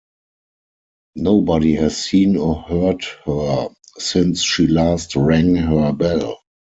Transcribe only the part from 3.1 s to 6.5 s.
her since she last rang her bell.